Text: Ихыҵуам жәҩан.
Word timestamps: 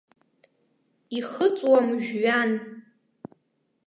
Ихыҵуам 1.17 1.87
жәҩан. 2.05 2.51